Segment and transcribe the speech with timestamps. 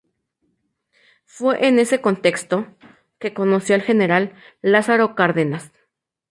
[1.25, 2.65] Fue en ese contexto,
[3.19, 5.71] que conoció al general Lázaro Cárdenas.